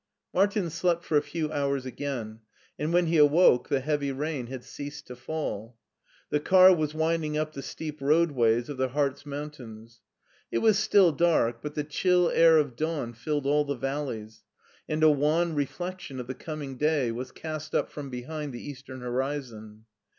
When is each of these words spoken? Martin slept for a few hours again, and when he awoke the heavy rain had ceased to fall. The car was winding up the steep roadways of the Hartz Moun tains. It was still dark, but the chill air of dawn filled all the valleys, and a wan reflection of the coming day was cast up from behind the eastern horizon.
Martin 0.33 0.67
slept 0.71 1.03
for 1.05 1.15
a 1.15 1.21
few 1.21 1.51
hours 1.51 1.85
again, 1.85 2.39
and 2.79 2.91
when 2.91 3.05
he 3.05 3.17
awoke 3.17 3.69
the 3.69 3.81
heavy 3.81 4.11
rain 4.11 4.47
had 4.47 4.63
ceased 4.63 5.05
to 5.05 5.15
fall. 5.15 5.77
The 6.31 6.39
car 6.39 6.73
was 6.75 6.95
winding 6.95 7.37
up 7.37 7.53
the 7.53 7.61
steep 7.61 8.01
roadways 8.01 8.67
of 8.67 8.77
the 8.77 8.87
Hartz 8.87 9.27
Moun 9.27 9.51
tains. 9.51 9.99
It 10.51 10.57
was 10.57 10.79
still 10.79 11.11
dark, 11.11 11.61
but 11.61 11.75
the 11.75 11.83
chill 11.83 12.31
air 12.31 12.57
of 12.57 12.75
dawn 12.75 13.13
filled 13.13 13.45
all 13.45 13.63
the 13.63 13.75
valleys, 13.75 14.43
and 14.89 15.03
a 15.03 15.09
wan 15.11 15.53
reflection 15.53 16.19
of 16.19 16.25
the 16.25 16.33
coming 16.33 16.77
day 16.77 17.11
was 17.11 17.31
cast 17.31 17.75
up 17.75 17.91
from 17.91 18.09
behind 18.09 18.53
the 18.53 18.67
eastern 18.71 19.01
horizon. 19.01 19.85